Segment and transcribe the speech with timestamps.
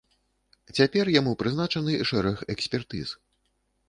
[0.77, 3.13] Цяпер яму прызначаны шэраг экспертыз.